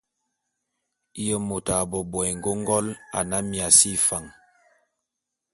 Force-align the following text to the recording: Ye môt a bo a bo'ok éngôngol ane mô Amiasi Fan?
Ye 1.25 1.35
môt 1.47 1.67
a 1.75 1.77
bo 1.89 1.99
a 2.03 2.07
bo'ok 2.11 2.25
éngôngol 2.31 2.85
ane 3.17 3.35
mô 3.45 3.45
Amiasi 3.49 3.91
Fan? 4.05 4.25